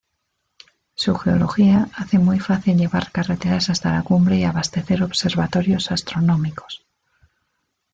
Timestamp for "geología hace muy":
1.15-2.39